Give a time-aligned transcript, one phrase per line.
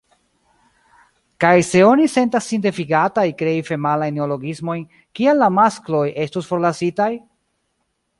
[1.43, 4.81] Kaj se oni sentas sin devigataj krei femalajn neologismojn,
[5.19, 7.09] kial la maskloj estus forlasitaj?